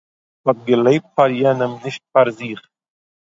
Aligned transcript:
האט 0.45 0.59
געלעבט 0.67 1.05
פאר 1.15 1.31
יענעם 1.41 1.73
נישט 1.83 2.03
פאר 2.13 2.29
זיך 2.37 2.61